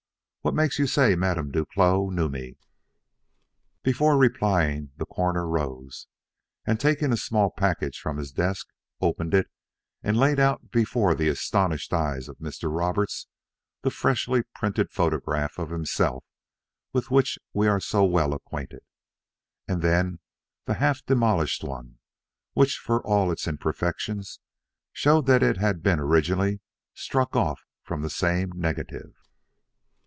[0.43, 2.57] What makes you say Madame Duclos knew me?"
[3.83, 6.07] Before replying, the Coroner rose,
[6.65, 8.65] and taking a small package from his desk,
[8.99, 9.51] opened it,
[10.01, 12.75] and laid out before the astonished eyes of Mr.
[12.75, 13.27] Roberts
[13.83, 16.23] the freshly printed photograph of himself
[16.91, 18.81] with which we are so well acquainted,
[19.67, 20.17] and then
[20.65, 21.99] the half demolished one
[22.53, 24.39] which for all its imperfections
[24.91, 26.61] showed that it had been originally
[26.95, 29.13] struck off from the same negative.